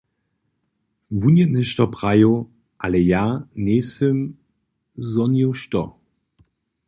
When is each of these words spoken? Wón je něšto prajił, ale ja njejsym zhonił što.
Wón 1.19 1.35
je 1.39 1.45
něšto 1.55 1.83
prajił, 1.95 2.33
ale 2.83 2.97
ja 3.11 3.25
njejsym 3.65 4.17
zhonił 5.09 5.51
što. 5.61 5.81